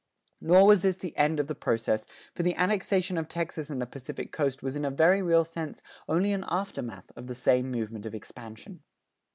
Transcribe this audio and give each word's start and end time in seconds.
Nor 0.41 0.65
was 0.65 0.81
this 0.81 0.97
the 0.97 1.15
end 1.15 1.39
of 1.39 1.45
the 1.45 1.53
process, 1.53 2.07
for 2.33 2.41
the 2.41 2.55
annexation 2.55 3.19
of 3.19 3.27
Texas 3.27 3.69
and 3.69 3.79
the 3.79 3.85
Pacific 3.85 4.31
Coast 4.31 4.63
was 4.63 4.75
in 4.75 4.83
a 4.83 4.89
very 4.89 5.21
real 5.21 5.45
sense 5.45 5.83
only 6.09 6.33
an 6.33 6.43
aftermath 6.47 7.11
of 7.15 7.27
the 7.27 7.35
same 7.35 7.69
movement 7.69 8.07
of 8.07 8.15
expansion. 8.15 8.81